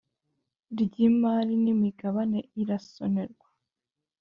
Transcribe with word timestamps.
Ry 0.81 0.93
imari 1.07 1.53
n 1.63 1.65
imigabane 1.73 2.39
irasonerwa 2.61 3.47